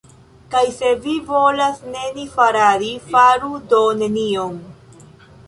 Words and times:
Kaj 0.53 0.61
se 0.77 0.93
vi 1.03 1.17
volas 1.27 1.83
nenifaradi, 1.97 2.91
faru 3.13 3.53
do 3.75 3.83
nenion. 4.01 4.59